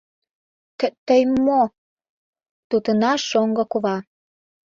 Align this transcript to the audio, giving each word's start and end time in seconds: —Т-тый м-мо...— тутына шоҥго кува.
—Т-тый 0.79 1.21
м-мо...— 1.31 1.61
тутына 2.69 3.11
шоҥго 3.29 3.63
кува. 3.71 3.97